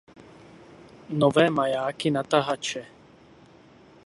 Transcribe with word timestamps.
Nové 1.09 1.49
majáky 1.49 2.11
na 2.11 2.23
tahače. 2.23 2.85